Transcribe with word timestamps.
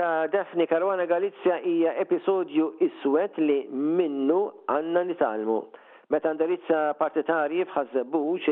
ta' 0.00 0.26
Daphne 0.28 0.66
Karwana 0.66 1.04
Galizja 1.06 1.56
hija 1.64 1.90
episodju 2.00 2.70
iswed 2.80 3.36
li 3.38 3.56
minnu 3.98 4.38
għanna 4.72 5.02
nitalmu. 5.10 5.56
Meta 6.10 6.30
ndarizza 6.32 6.78
partitarji 6.96 7.66
xe 7.68 8.02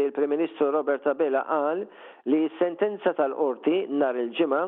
il-Prim 0.02 0.28
Ministru 0.34 0.68
Robert 0.74 1.06
Abela 1.08 1.40
qal 1.48 1.86
li 2.32 2.42
sentenza 2.58 3.14
tal-qorti 3.16 3.78
nar 3.88 4.20
il-ġimgħa 4.24 4.60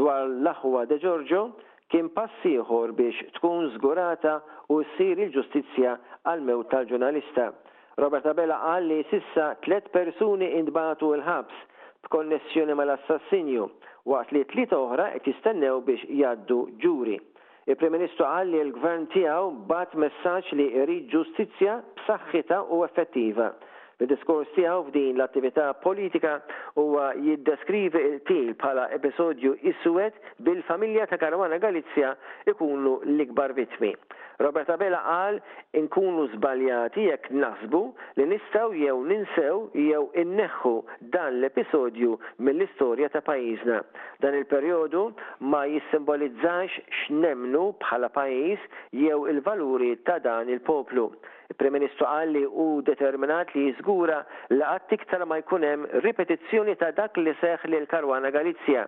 dwar 0.00 0.24
l-aħwa 0.26 0.82
de 0.90 0.98
Giorgio 1.04 1.44
kien 1.94 2.10
passiħor 2.18 2.96
biex 2.98 3.30
tkun 3.38 3.70
zgurata 3.76 4.40
u 4.74 4.80
ssir 4.90 5.22
il-ġustizzja 5.28 5.94
għal-mewt 6.32 6.72
tal-ġurnalista. 6.74 7.52
Robert 8.02 8.26
Abela 8.32 8.58
qal 8.66 8.90
li 8.90 8.98
sissa 9.12 9.52
tlet 9.62 9.86
persuni 9.94 10.50
indbatu 10.58 11.14
il-ħabs 11.14 11.66
b'konnessjoni 12.08 12.74
mal-assassinju 12.74 13.70
waqt 14.10 14.32
li 14.36 14.42
tliet 14.52 14.72
oħra 14.76 15.06
qed 15.16 15.28
jistennew 15.30 15.78
biex 15.86 16.04
jaddu 16.20 16.58
ġuri. 16.84 17.18
Il-Prim 17.66 17.94
Ministru 17.96 18.26
qal 18.28 18.50
li 18.52 18.58
l-Gvern 18.60 19.06
tiegħu 19.14 19.44
bat 19.70 19.94
messaġġ 19.96 20.56
li 20.58 20.66
jrid 20.74 21.06
ġustizzja 21.14 21.78
b'saħħitha 22.02 22.58
u 22.76 22.82
effettiva. 22.84 23.46
Bid-diskors 23.98 24.50
tiegħu 24.56 24.82
f'din 24.88 25.14
l-attività 25.16 25.68
politika 25.86 26.34
huwa 26.76 27.12
jiddeskrivi 27.14 28.02
il-til 28.10 28.52
bħala 28.60 28.88
episodju 28.98 29.54
iswed 29.72 30.18
bil-familja 30.44 31.06
ta' 31.12 31.18
Karwana 31.22 31.60
Galizja 31.62 32.12
ikunu 32.50 32.98
l-ikbar 33.06 33.54
vitmi. 33.56 33.94
Robert 34.40 34.68
Abela 34.70 35.00
qal 35.04 35.34
inkunu 35.80 36.26
żbaljati 36.32 37.02
jekk 37.10 37.30
nasbu 37.42 37.82
li 38.18 38.26
nistgħu 38.30 38.72
jew 38.82 38.96
ninsew 39.10 39.60
jew 39.88 40.00
inneħħu 40.22 40.72
dan 41.14 41.36
l-episodju 41.40 42.16
mill-istorja 42.46 43.10
ta' 43.14 43.22
pajjiżna. 43.28 43.78
Dan 44.24 44.38
il-perjodu 44.40 45.04
ma 45.52 45.64
jissimbolizzax 45.70 46.80
x'nemnu 47.02 47.64
bħala 47.84 48.10
pajjiż 48.18 48.68
jew 49.04 49.22
il-valuri 49.34 49.94
ta' 50.08 50.18
dan 50.26 50.50
il-poplu 50.56 51.10
il-Prem-Ministru 51.50 52.04
qal 52.06 52.30
li 52.34 52.42
u 52.46 52.66
determinat 52.88 53.50
li 53.54 53.64
jiżgura 53.68 54.18
laqat 54.56 54.92
iktar 54.96 55.24
ma 55.28 55.36
jkun 55.42 55.66
hemm 55.68 55.86
ripetizzjoni 56.06 56.74
ta' 56.80 56.92
dak 57.00 57.18
li 57.20 57.34
seħ 57.40 57.66
li 57.68 57.80
l-Karwana 57.82 58.30
Galizja. 58.34 58.86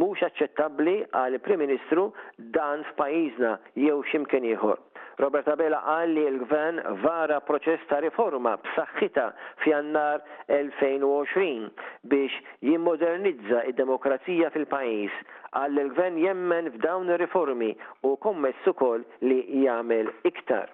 Mhux 0.00 0.24
aċċettabbli 0.28 0.96
għal 1.20 1.38
prim-Ministru 1.46 2.08
dan 2.56 2.82
f'pajjiżna 2.90 3.54
jew 3.86 4.00
x'imkien 4.10 4.48
ieħor. 4.52 4.82
Robert 5.22 5.46
Abela 5.52 5.78
qal 5.86 6.10
li 6.10 6.24
l-Gvern 6.26 6.80
vara 7.04 7.38
proċess 7.48 7.86
ta' 7.88 8.00
riforma 8.02 8.56
b'saħħita 8.64 9.26
f'Jannar 9.62 10.24
2020 10.50 11.70
biex 12.10 12.36
jimmodernizza 12.72 13.62
id-demokrazija 13.70 14.50
fil-pajjiż 14.54 15.22
għall 15.60 15.82
il 15.84 15.90
gvern 15.94 16.16
jemmen 16.18 16.72
f'dawn 16.74 17.14
ir-riformi 17.14 17.70
u 18.10 18.16
kommessu 18.26 18.74
ukoll 18.74 19.06
li 19.22 19.44
jagħmel 19.62 20.10
iktar. 20.30 20.72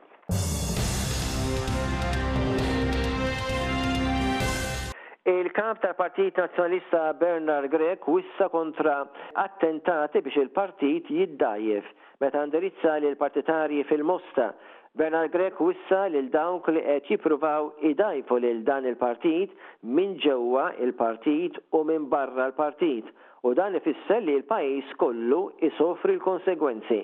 Il-kamp 5.53 5.81
tal-Partit 5.81 6.37
Nazzjonalista 6.37 7.13
Bernard 7.13 7.67
Grek 7.71 8.07
wissa 8.07 8.49
kontra 8.49 9.05
attentati 9.33 10.21
biex 10.23 10.37
il-partit 10.39 11.07
jiddajjef 11.11 11.85
meta 12.23 12.45
ndirizza 12.47 12.95
li 12.99 13.09
l-partitarji 13.11 13.83
fil-mosta. 13.83 14.55
Bernard 14.95 15.31
Grek 15.35 15.59
wissa 15.59 16.05
li 16.07 16.21
l-dawk 16.23 16.69
li 16.71 16.79
qed 16.85 17.03
jippruvaw 17.09 17.73
idajfu 17.91 18.39
lil 18.39 18.63
dan 18.63 18.87
il-partit 18.87 19.51
minn 19.91 20.15
ġewwa 20.23 20.69
il-partit 20.87 21.59
u 21.75 21.83
minn 21.89 22.07
barra 22.15 22.47
l-partit 22.53 23.11
u 23.43 23.51
dan 23.59 23.75
ifisser 23.81 24.23
li 24.23 24.37
l-pajis 24.39 24.93
kollu 25.03 25.41
isofri 25.67 26.15
l-konsegwenzi. 26.21 27.01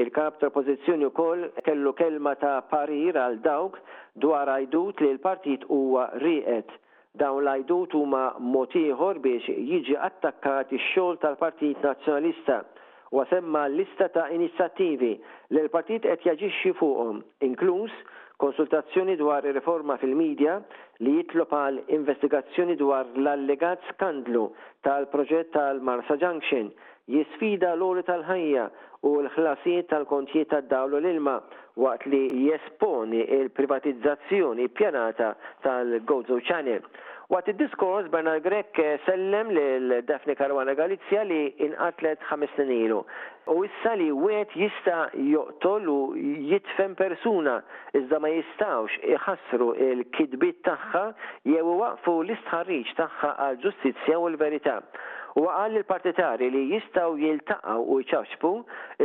Il-kap 0.00 0.38
ta' 0.40 0.48
pozizjoni 0.54 1.12
koll 1.12 1.50
kellu 1.68 1.92
kelma 2.00 2.32
ta' 2.40 2.56
parir 2.72 3.20
għal 3.26 3.36
dawk 3.44 3.76
dwar 4.24 4.48
għajdut 4.56 5.04
li 5.04 5.12
l-partit 5.18 5.68
huwa 5.68 6.08
riqet 6.24 6.72
Dawn 7.20 7.44
l-ajdut 7.44 7.92
huma 7.92 8.20
motiħor 8.52 9.18
biex 9.24 9.52
jiġi 9.70 9.96
attakkat 10.06 10.70
ix-xogħol 10.76 11.18
tal-Partit 11.24 11.82
Nazzjonalista 11.84 12.56
u 13.12 13.20
semma 13.32 13.66
lista 13.74 14.06
ta' 14.14 14.30
inizjattivi 14.36 15.10
li 15.52 15.60
l-partit 15.60 16.06
qed 16.08 16.24
jaġixxi 16.30 16.72
fuqhom, 16.78 17.18
inkluż 17.48 17.98
konsultazzjoni 18.44 19.18
dwar 19.20 19.44
riforma 19.58 19.98
fil-medja 20.04 20.54
li 21.04 21.18
jitlob 21.18 21.52
għal 21.58 21.82
investigazzjoni 21.98 22.78
dwar 22.80 23.04
l-allegat 23.12 23.84
skandlu 23.90 24.46
tal-proġett 24.88 25.52
tal-Marsa 25.58 26.16
Junction 26.24 26.72
jisfida 27.10 27.72
l-ori 27.76 28.02
tal-ħajja 28.06 28.66
u 29.02 29.14
l-ħlasijiet 29.24 29.88
tal-kontijiet 29.90 30.50
tad-dawlu 30.52 31.00
l-ilma 31.00 31.36
waqt 31.82 32.06
li 32.12 32.20
jesponi 32.50 33.24
il-privatizzazzjoni 33.26 34.68
pjanata 34.76 35.32
tal-Gozo 35.64 36.38
Channel. 36.46 36.84
Waqt 37.32 37.48
il-diskors 37.50 38.10
Bernard 38.12 38.44
Grek 38.44 38.76
sellem 39.06 39.50
l 39.54 40.02
Daphne 40.06 40.34
Karwana 40.38 40.74
Galizja 40.78 41.22
li 41.24 41.48
inqatlet 41.64 42.20
ħames 42.28 42.54
ilu. 42.60 43.00
U 43.50 43.64
issa 43.66 43.94
li 43.98 44.10
wieħed 44.14 44.52
jista' 44.60 45.08
joqtol 45.16 45.86
u 45.88 45.96
jitfem 46.50 46.94
persuna 46.94 47.62
iżda 47.98 48.20
ma 48.22 48.30
jistawx 48.36 49.00
iħassru 49.16 49.70
il-kidbit 49.88 50.62
tagħha 50.68 51.06
jew 51.50 51.64
waqfu 51.80 52.20
l-istħarriġ 52.22 52.94
tagħha 53.00 53.32
għal 53.48 53.60
ġustizzja 53.66 54.18
u 54.20 54.28
l-verità. 54.28 54.76
U 55.40 55.46
għalli 55.48 55.80
l 55.80 55.86
partitari 55.88 56.50
li 56.52 56.62
jistaw 56.74 57.14
jiltaqaw 57.16 57.82
u 57.82 57.96
jċaċpu, 58.04 58.50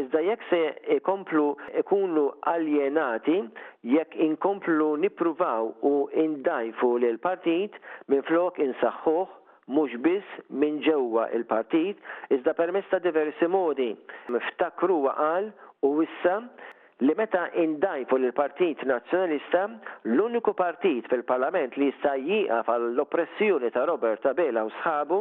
iżda 0.02 0.24
jekk 0.28 0.48
se 0.50 0.60
ikomplu 0.98 1.46
ikunu 1.82 2.26
alienati, 2.54 3.38
jekk 3.96 4.16
inkomplu 4.28 4.90
nipruvaw 5.06 5.72
u 5.88 5.94
indajfu 6.26 6.90
li 7.04 7.14
l-partit, 7.16 7.78
minn 8.12 8.26
flok 8.28 8.60
insaxħuħ 8.60 9.24
mhux 9.72 9.98
biss 10.04 10.40
minn 10.64 10.78
ġewwa 10.86 11.26
il-partit, 11.36 11.98
iżda 12.36 12.54
permess 12.60 12.88
ta' 12.92 13.02
diversi 13.04 13.48
modi. 13.52 13.94
Miftakru 14.32 15.02
għal 15.14 15.50
u 15.88 15.96
wissa 16.02 16.40
li 17.06 17.14
meta 17.14 17.50
indajfu 17.54 18.18
l 18.18 18.32
partit 18.34 18.82
Nazzjonalista 18.82 19.68
l-uniku 20.10 20.54
partit 20.58 21.06
fil-Parlament 21.12 21.76
li 21.78 21.92
jista' 21.92 22.16
jieqaf 22.18 22.72
l 22.74 22.98
oppressjoni 23.04 23.70
ta' 23.70 23.84
Robert 23.86 24.24
Tabela 24.26 24.64
u 24.66 24.72
sħabu 24.80 25.20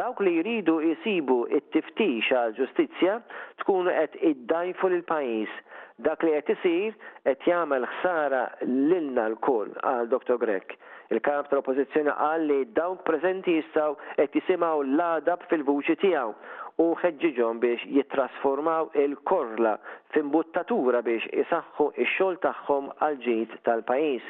dawk 0.00 0.22
li 0.24 0.32
jridu 0.38 0.78
jisibu 0.80 1.42
it-tiftix 1.58 2.30
għal 2.32 2.56
ġustizzja 2.62 3.18
tkun 3.60 3.90
qed 3.92 4.16
iddajfu 4.30 4.88
l 4.94 5.02
pajjiż 5.12 5.58
dak 6.06 6.24
li 6.24 6.32
qed 6.38 6.54
isir 6.56 6.96
qed 7.28 7.50
jagħmel 7.50 7.84
ħsara 7.98 8.44
lilna 8.64 9.28
l-kull 9.34 9.74
għal 9.76 10.08
Dr. 10.10 10.40
Grek. 10.40 10.72
Il-kap 11.10 11.50
tal-oppozizjoni 11.50 12.14
qal 12.16 12.44
li 12.48 12.62
dawk 12.72 13.04
preżenti 13.04 13.58
jistgħu 13.60 13.92
qed 14.16 14.40
jisimgħu 14.40 14.86
l-adab 14.88 15.44
fil-vuċi 15.52 16.00
tiegħu 16.00 16.32
u 16.80 16.84
ħeġġiġhom 17.00 17.58
biex 17.62 17.82
jittrasformaw 17.96 18.88
il-korla 19.04 19.74
f'imbuttatura 20.14 21.02
biex 21.04 21.26
isaħħu 21.42 21.86
ix-xogħol 22.04 22.38
tagħhom 22.44 22.86
għal 23.06 23.18
ġid 23.26 23.56
tal-pajjiż. 23.68 24.28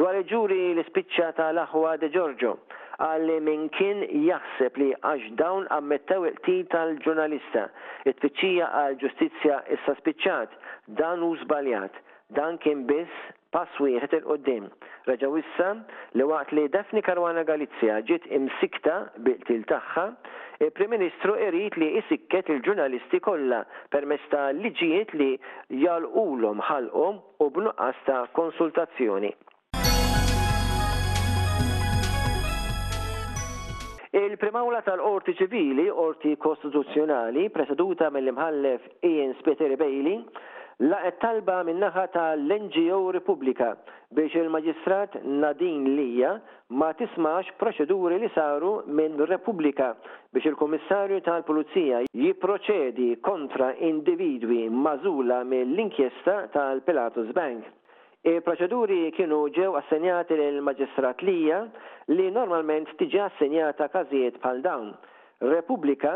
Dwar 0.00 0.18
iġuri 0.22 0.58
l-ispiċċa 0.72 1.28
tal-aħwa 1.40 1.94
De 2.00 2.08
Giorgio 2.14 2.54
għalli 3.02 3.36
minn 3.44 3.68
kien 3.76 4.02
jaħseb 4.24 4.78
li 4.82 4.90
għax 5.00 5.32
dawn 5.40 5.66
ammettaw 5.74 6.24
il 6.30 6.36
ti 6.46 6.58
tal-ġurnalista, 6.72 7.66
it-tfittxija 8.08 8.68
għal 8.82 8.98
ġustizzja 9.04 9.60
issa 9.76 9.96
spiċċat, 9.98 10.52
dan 11.00 11.24
u 11.26 11.32
żbaljat, 11.42 11.96
dan 12.36 12.60
kien 12.62 12.84
biss 12.88 13.16
pass 13.52 13.80
wieħed 13.84 14.14
il-qoddim. 14.22 14.68
Raġaw 15.10 15.34
issa 15.42 15.74
li 16.16 16.24
waqt 16.30 16.54
li 16.56 16.68
Defni 16.72 17.02
Karwana 17.04 17.42
Galizja 17.48 17.98
ġiet 18.08 18.24
imsikta 18.38 19.00
bil-til 19.26 19.66
tagħha 19.72 20.06
il-Prim 20.64 20.90
Ministru 20.94 21.34
irrit 21.42 21.74
li 21.80 21.88
isikket 21.98 22.46
il-ġurnalisti 22.52 23.18
kollha 23.26 23.62
permezz 23.92 24.28
ta' 24.30 24.50
liġijiet 24.54 25.10
li 25.18 25.30
ħal 25.82 26.06
ħalqhom 26.14 27.18
u 27.42 27.48
b'nuqqas 27.56 28.04
ta' 28.06 28.20
konsultazzjoni. 28.36 29.32
Il-primawla 34.12 34.82
tal-Orti 34.84 35.34
ċivili, 35.38 35.86
Orti 35.88 36.34
Kostituzzjonali, 36.36 37.46
preseduta 37.50 38.10
mill-imħallef 38.12 39.08
Ian 39.08 39.34
Spiteri 39.40 39.78
Bejli 39.80 40.18
laqet 40.82 41.18
talba 41.22 41.60
minnaħa 41.64 42.02
tal-NGO 42.10 42.96
Repubblika 43.14 43.68
biex 44.16 44.34
il-Maġistrat 44.40 45.12
Nadin 45.22 45.84
Lija 45.94 46.32
ma 46.80 46.88
tismax 46.98 47.52
proċeduri 47.60 48.18
li 48.24 48.30
saru 48.34 48.72
minn 48.90 49.14
Repubblika 49.30 49.92
biex 50.34 50.50
il-Komissarju 50.50 51.20
tal-Pulizija 51.28 52.00
jiproċedi 52.18 53.06
kontra 53.28 53.70
individwi 53.90 54.64
mażula 54.88 55.38
mill-inkjesta 55.52 56.36
tal-Pilatus 56.56 57.30
Bank. 57.36 57.62
Il-proċeduri 58.26 59.12
kienu 59.14 59.44
ġew 59.54 59.76
assenjati 59.84 60.34
l-Maġistrat 60.58 61.22
Lija 61.22 61.62
li 62.10 62.26
normalment 62.34 62.90
tiġi 62.98 63.22
assenjata 63.30 63.86
każijiet 63.94 64.42
bħal 64.42 64.64
dawn 64.66 64.94
Repubblika 65.42 66.10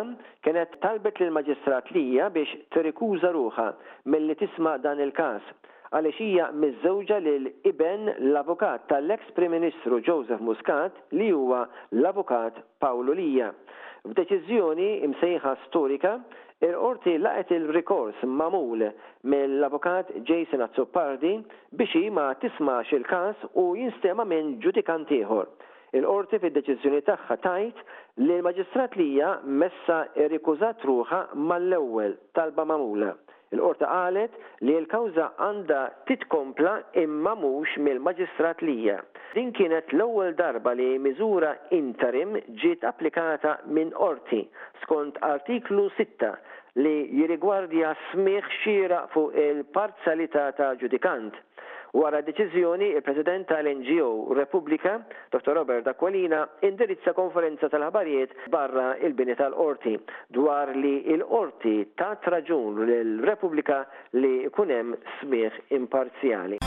kienet 0.46 0.76
talbet 0.84 1.16
lil 1.20 1.32
maġistrat 1.34 1.88
lija 1.96 2.28
biex 2.36 2.52
tirikuża 2.74 3.32
ruħa 3.36 3.64
milli 4.14 4.36
tisma' 4.42 4.74
dan 4.84 5.00
il-każ 5.06 5.48
għaliex 5.98 6.20
hija 6.26 6.46
miżewġa 6.64 7.16
lil 7.24 7.48
iben 7.72 8.06
l-avukat 8.12 8.84
tal 8.92 9.10
ex 9.16 9.26
Prim 9.38 9.50
Ministru 9.56 9.98
Joseph 10.10 10.44
Muscat 10.50 11.02
li 11.18 11.26
huwa 11.32 11.64
l-avukat 11.98 12.62
Paolo 12.84 13.16
Lija. 13.20 13.50
F'deċiżjoni 14.12 14.90
imsejħa 15.10 15.56
storika 15.66 16.14
Il-qorti 16.64 17.18
laqet 17.20 17.50
il-rikors 17.56 18.22
mamul 18.38 18.86
mill-avokat 19.32 20.14
Jason 20.24 20.62
Azzopardi 20.64 21.34
biex 21.76 22.08
ma 22.16 22.30
tismax 22.40 22.94
il-kas 22.96 23.42
u 23.60 23.72
jinstema 23.76 24.24
minn 24.24 24.54
ġudikant 24.64 25.10
ieħor. 25.20 25.50
Il-qorti 25.96 26.36
fid-deċiżjoni 26.42 26.98
tagħha 27.06 27.34
tajt 27.44 27.78
li 28.24 28.34
l-maġistrat 28.38 28.96
lija 29.00 29.28
messa 29.62 29.96
irrikużat 30.20 30.82
ruħa 30.88 31.20
mal-ewwel 31.52 32.16
talba 32.38 32.66
mamula. 32.70 33.14
Il-qorti 33.54 33.88
qalet 33.88 34.34
li 34.66 34.74
l-kawża 34.82 35.28
għandha 35.46 35.78
titkompla 36.10 36.74
imma 37.04 37.32
mhux 37.40 37.78
mill-maġistrat 37.86 38.60
lija. 38.68 38.98
Din 39.38 39.54
kienet 39.56 39.94
l-ewwel 39.96 40.36
darba 40.42 40.74
li 40.76 40.90
miżura 41.06 41.54
interim 41.78 42.36
ġiet 42.60 42.84
applikata 42.90 43.56
minn 43.78 43.94
qorti 43.96 44.42
skont 44.82 45.16
artiklu 45.32 45.88
6 45.96 46.28
li 46.84 46.96
jirigwardja 47.22 47.96
smiħ 48.10 48.52
xira 48.58 49.04
fuq 49.16 49.32
il-parzalità 49.48 50.50
ta' 50.60 50.74
ġudikant. 50.84 51.32
Wara 51.96 52.18
deċiżjoni, 52.20 52.90
il-President 52.98 53.46
tal-NGO 53.48 54.34
Repubblika, 54.36 54.98
Dr. 55.32 55.54
Robert 55.56 55.86
Aqualina, 55.88 56.42
indirizza 56.60 57.14
konferenza 57.16 57.70
tal-ħabarijiet 57.72 58.34
barra 58.52 58.90
il-bini 59.00 59.32
tal-Orti 59.38 59.94
dwar 60.36 60.74
li 60.76 61.06
il-Orti 61.14 61.94
ta' 61.96 62.18
traġun 62.20 62.82
l-Repubblika 62.92 63.80
li 64.20 64.44
kunem 64.52 64.92
smieħ 65.22 65.56
imparzjali. 65.78 66.60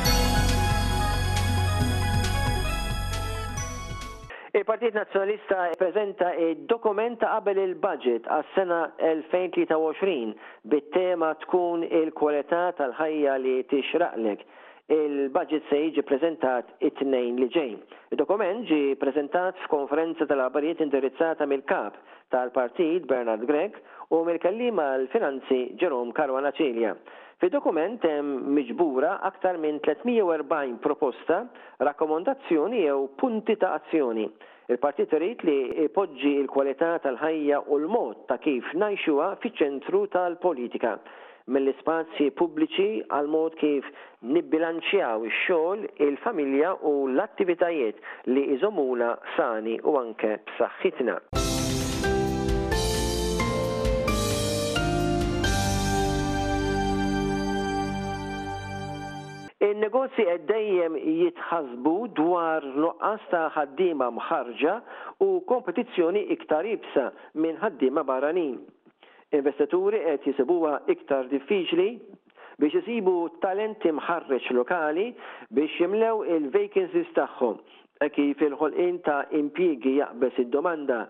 Il-Partit 4.57 4.97
Nazjonalista 4.97 5.67
prezenta 5.77 6.31
dokumenta 6.65 7.35
qabel 7.35 7.61
il-budget 7.67 8.25
għas 8.25 8.49
sena 8.57 8.81
2023 8.97 10.33
bit-tema 10.73 11.35
tkun 11.45 11.85
il-kwalità 11.85 12.71
tal-ħajja 12.81 13.37
li 13.45 13.59
tixraqlek 13.69 14.55
il-budget 14.89 15.61
se 15.69 15.77
jiġi 15.83 16.01
prezentat 16.07 16.69
it-tnejn 16.81 17.37
li 17.43 17.47
ġejn. 17.53 17.77
Il-dokument 18.15 18.63
ġi 18.65 18.79
prezentat 19.01 19.57
f'konferenza 19.65 20.25
tal 20.27 20.41
abariet 20.47 20.81
indirizzata 20.81 21.45
mill-kap 21.45 21.97
tal-partit 22.33 23.05
Bernard 23.09 23.45
Gregg 23.49 23.77
u 24.09 24.23
mill-kallima 24.25 24.87
l-finanzi 25.03 25.59
Jerome 25.79 26.13
Karwana 26.17 26.51
Ċilja. 26.57 26.95
Fil-dokument 27.39 28.03
hemm 28.03 28.49
miġbura 28.57 29.13
aktar 29.29 29.59
minn 29.61 29.77
340 29.85 30.79
proposta, 30.83 31.43
rakkomandazzjoni 31.85 32.81
jew 32.87 33.05
punti 33.19 33.55
ta' 33.61 33.75
azzjoni. 33.77 34.25
Il-partit 34.69 35.13
rrit 35.17 35.45
li 35.47 35.59
ipoġġi 35.85 36.33
il-kwalità 36.41 36.95
tal-ħajja 37.05 37.61
u 37.69 37.79
l-mod 37.79 38.25
ta' 38.29 38.41
kif 38.43 38.73
najxuha 38.81 39.35
fiċ-ċentru 39.41 40.03
tal-politika 40.13 40.97
mill-ispazji 41.49 42.29
pubbliċi 42.39 42.89
għal 43.17 43.29
mod 43.33 43.55
kif 43.59 43.87
nibbilanċjaw 44.35 45.25
ix-xogħol, 45.29 45.85
il-familja 46.07 46.75
u 46.85 46.93
l-attivitajiet 47.13 47.99
li 48.33 48.43
iżomuna 48.55 49.13
sani 49.37 49.79
u 49.89 49.97
anke 50.03 50.35
b'saħħitna. 50.51 51.19
Il-negozji 59.69 60.23
qed 60.25 60.45
dejjem 60.49 60.93
jitħasbu 61.03 61.95
dwar 62.17 62.63
nuqqas 62.83 63.25
ta' 63.31 63.45
ħaddiema 63.55 64.07
mħarġa 64.15 64.73
u 65.25 65.29
kompetizzjoni 65.51 66.23
iktar 66.35 66.65
ibsa 66.77 67.09
minn 67.43 67.59
ħaddiema 67.61 68.03
barranin 68.07 68.57
investituri 69.35 69.99
qed 70.05 70.23
jisibuha 70.27 70.71
iktar 70.91 71.27
diffiċli 71.31 71.89
biex 72.59 72.73
jisibu 72.79 73.13
talenti 73.43 73.91
mħarreċ 73.93 74.49
lokali 74.57 75.03
biex 75.57 75.77
jimlew 75.83 76.23
il-vacancies 76.37 77.11
tagħhom 77.17 77.59
e 78.03 78.09
kif 78.15 78.41
il-ħolqin 78.47 78.97
ta' 79.05 79.21
impjiegi 79.41 79.97
jaqbes 79.99 80.43
id-domanda 80.47 81.03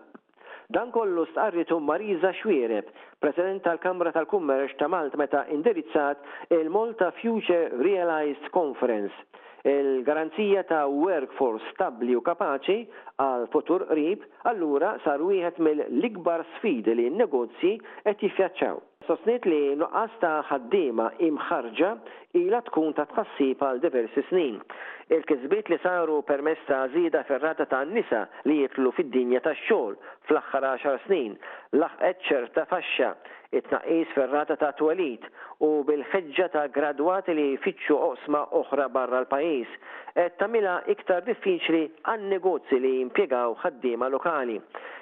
Dan 0.70 0.92
kollu 0.94 1.24
starritu 1.32 1.80
Mariza 1.82 2.30
Xwiereb, 2.38 2.92
President 3.18 3.58
tal-Kamra 3.64 4.12
tal-Kummerċ 4.14 4.76
ta' 4.78 4.86
Malt 4.86 5.16
meta 5.18 5.40
indirizzat 5.50 6.22
il-Malta 6.60 7.08
Future 7.18 7.72
Realized 7.80 8.44
Conference 8.54 9.10
Il-garanzija 9.62 10.62
ta' 10.64 10.86
workforce 10.88 11.64
stabli 11.76 12.16
u 12.16 12.22
kapaċi 12.28 12.78
għal 13.24 13.44
futur 13.52 13.84
qrib 13.92 14.24
allura 14.52 14.94
sar 15.04 15.20
wieħed 15.20 15.60
mill-ikbar 15.66 16.46
sfidi 16.56 16.96
li 16.96 17.10
n-negozji 17.12 17.74
qed 18.08 18.24
jiffjaċċaw 18.24 18.80
sostniet 19.10 19.46
li 19.50 19.62
nuqqas 19.80 20.12
ta' 20.22 20.36
ħaddiema 20.46 21.08
imħarġa 21.26 21.88
ila 22.38 22.60
tkun 22.68 22.92
ta' 22.94 23.08
tħassib 23.10 23.62
għal 23.66 23.80
diversi 23.82 24.22
snin. 24.28 24.60
Il-kizbit 25.16 25.72
li 25.72 25.78
saru 25.82 26.20
permess 26.28 26.62
ta' 26.68 26.84
zida 26.92 27.24
ferrata 27.26 27.66
ta' 27.66 27.82
nisa 27.94 28.20
li 28.46 28.60
jitlu 28.62 28.92
fid-dinja 28.94 29.40
ta' 29.42 29.56
xogħol 29.64 29.96
fl-aħħar 30.28 30.68
10 30.84 31.00
snin, 31.08 31.34
laħqet 31.80 32.22
ċerta 32.28 32.66
faxxa, 32.70 33.10
it-naqis 33.58 34.14
ferrata 34.14 34.54
ta' 34.62 34.70
twelid 34.78 35.26
u 35.66 35.72
bil-ħeġġa 35.90 36.48
ta' 36.54 36.68
gradwati 36.76 37.34
li 37.34 37.48
jfittxu 37.56 37.98
osma 38.12 38.44
oħra 38.60 38.86
barra 38.94 39.24
l-pajis, 39.24 39.74
qed 40.14 40.38
tamila 40.38 40.78
iktar 40.94 41.26
diffiċli 41.26 41.82
għan 42.14 42.30
negozzi 42.36 42.78
li 42.78 42.98
jimpjegaw 43.00 43.58
ħaddiema 43.64 44.12
lokali. 44.14 44.58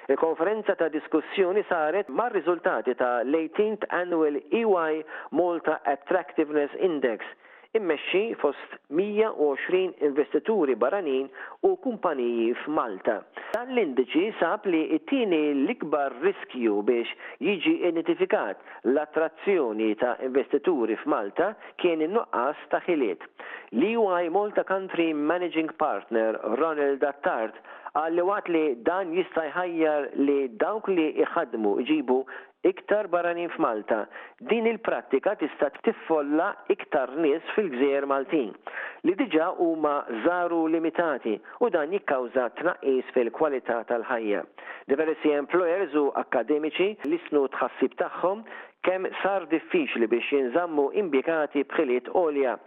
Il-konferenza 0.09 0.73
ta' 0.73 0.87
diskussjoni 0.89 1.61
saret 1.69 2.07
mar 2.09 2.31
riżultati 2.33 2.95
ta' 2.97 3.21
l-18th 3.21 3.83
Annual 3.93 4.39
EY 4.49 5.05
Malta 5.37 5.81
Attractiveness 5.83 6.71
Index 6.79 7.19
immexxi 7.77 8.33
fost 8.41 8.71
120 8.89 9.93
investituri 10.03 10.73
baranin 10.75 11.27
u 11.67 11.75
kumpaniji 11.83 12.47
f'Malta. 12.63 13.19
Dan 13.53 13.69
l-indiċi 13.75 14.31
sab 14.39 14.65
li 14.65 14.79
it-tieni 14.95 15.37
l-ikbar 15.53 16.15
riskju 16.23 16.79
biex 16.89 17.11
jiġi 17.45 17.75
identifikat 17.91 18.57
l-attrazzjoni 18.89 19.91
ta' 20.01 20.15
investituri 20.25 20.97
f'Malta 21.03 21.51
kien 21.75 22.01
in-nuqqas 22.07 22.57
ta' 22.73 22.81
ħiliet. 22.87 23.21
Li 23.77 23.93
UI 24.01 24.25
e 24.25 24.33
Malta 24.33 24.65
Country 24.65 25.11
Managing 25.13 25.69
Partner 25.77 26.41
Ronald 26.57 27.05
Attard 27.05 27.61
għalli 27.97 28.21
għat 28.23 28.49
li 28.53 28.61
dan 28.87 29.13
jista' 29.15 29.43
jħajjar 29.49 30.09
li 30.21 30.35
dawk 30.61 30.89
li 30.93 31.05
iħadmu 31.23 31.71
iġibu 31.81 32.17
iktar 32.69 33.07
baranin 33.07 33.49
f'Malta. 33.53 34.01
Din 34.49 34.67
il-prattika 34.69 35.33
tista' 35.39 35.69
tiffolla 35.85 36.49
iktar 36.75 37.13
nies 37.23 37.43
fil-gżejjer 37.55 38.05
Maltin 38.11 38.51
li 39.07 39.13
diġà 39.15 39.47
huma 39.63 39.93
żaru 40.25 40.61
limitati 40.73 41.37
u 41.63 41.69
dan 41.73 41.93
jikkawża 41.95 42.49
tnaqqis 42.59 43.13
fil-kwalità 43.15 43.79
tal-ħajja. 43.89 44.43
Diversi 44.91 45.31
employers 45.35 45.95
u 45.95 46.09
akademiċi 46.23 46.89
li 47.09 47.21
snu 47.29 47.47
tħassib 47.55 47.95
tagħhom 48.03 48.43
kemm 48.85 49.07
sar 49.23 49.47
diffiċli 49.51 50.07
biex 50.11 50.33
jinżammu 50.35 50.91
imbikati 51.03 51.63
bħiliet 51.71 52.11
olja 52.19 52.57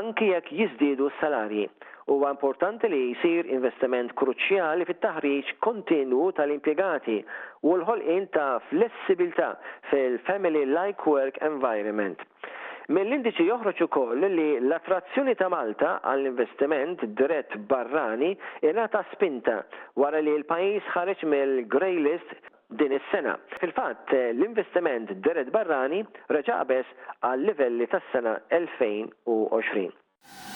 anki 0.00 0.32
jekk 0.32 0.50
jiżdiedu 0.62 1.12
s-salarji 1.12 1.68
huwa 2.10 2.30
importanti 2.34 2.86
li 2.90 2.98
jisir 3.10 3.44
investiment 3.50 4.12
kruċjali 4.18 4.84
fit-taħriġ 4.88 5.46
kontinu 5.66 6.22
tal-impjegati 6.38 7.16
u 7.66 7.68
l-ħolqien 7.78 8.24
ta' 8.36 8.60
flessibilta 8.70 9.48
fil-family 9.90 10.62
like 10.70 11.02
work 11.10 11.34
environment. 11.48 12.18
Mill-indiċi 12.94 13.48
joħroġ 13.48 13.78
ukoll 13.88 14.20
li 14.36 14.46
l-attrazzjoni 14.60 15.34
ta' 15.40 15.48
Malta 15.50 15.90
għall-investiment 16.06 16.98
dirett 17.18 17.50
barrani 17.70 18.30
ingħata 18.62 19.00
spinta 19.14 19.56
wara 19.98 20.18
li 20.22 20.32
l-pajjiż 20.38 20.84
ħareġ 20.94 21.18
mill-grey 21.32 21.96
list 22.06 22.28
din 22.78 22.92
is-sena. 22.98 23.34
Fil-fatt 23.58 24.08
l-investiment 24.36 25.08
dirett 25.26 25.48
barrani 25.54 26.00
reġa' 26.34 26.58
għal 27.18 27.40
livelli 27.50 27.84
tas-sena 27.90 28.32
2020. 28.54 30.55